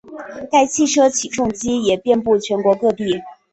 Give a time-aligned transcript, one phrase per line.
[0.51, 3.21] 该汽车起重机也遍布全国各地。